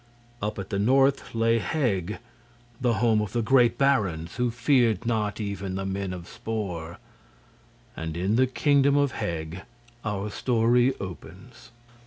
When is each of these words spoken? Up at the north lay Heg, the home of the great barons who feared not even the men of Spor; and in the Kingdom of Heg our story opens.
Up 0.41 0.57
at 0.57 0.71
the 0.71 0.79
north 0.79 1.35
lay 1.35 1.59
Heg, 1.59 2.17
the 2.81 2.95
home 2.95 3.21
of 3.21 3.33
the 3.33 3.43
great 3.43 3.77
barons 3.77 4.37
who 4.37 4.49
feared 4.49 5.05
not 5.05 5.39
even 5.39 5.75
the 5.75 5.85
men 5.85 6.11
of 6.11 6.27
Spor; 6.27 6.97
and 7.95 8.17
in 8.17 8.35
the 8.35 8.47
Kingdom 8.47 8.97
of 8.97 9.11
Heg 9.11 9.61
our 10.03 10.31
story 10.31 10.95
opens. 10.99 11.69